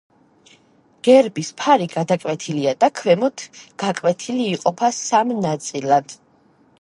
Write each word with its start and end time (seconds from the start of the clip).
გერბის 1.07 1.49
ფარი 1.59 1.85
გადაკვეთილია 1.91 2.73
და 2.83 2.89
ქვემოთ 2.99 3.43
გაკვეთილი, 3.83 4.49
იყოფა 4.55 4.91
სამ 5.01 5.35
ნაწილად. 5.47 6.17